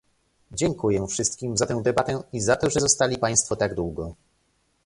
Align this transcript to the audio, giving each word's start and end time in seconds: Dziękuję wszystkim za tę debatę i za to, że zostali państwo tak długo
Dziękuję 0.51 1.07
wszystkim 1.07 1.57
za 1.57 1.65
tę 1.65 1.81
debatę 1.83 2.23
i 2.33 2.41
za 2.41 2.55
to, 2.55 2.69
że 2.69 2.79
zostali 2.79 3.17
państwo 3.17 3.55
tak 3.55 3.75
długo 3.75 4.15